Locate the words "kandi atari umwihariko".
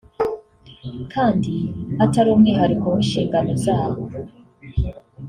1.13-2.85